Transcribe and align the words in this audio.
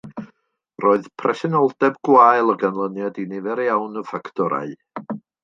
Roedd 0.85 1.03
presenoldeb 1.23 1.99
gwael 2.09 2.49
o 2.55 2.57
ganlyniad 2.65 3.21
i 3.25 3.27
nifer 3.35 3.63
iawn 3.67 4.03
o 4.03 4.05
ffactorau 4.11 4.75